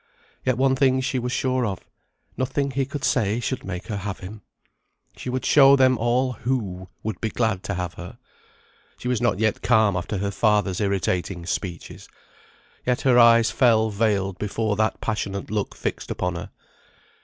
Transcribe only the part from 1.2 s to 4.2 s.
sure of; nothing he could say should make her have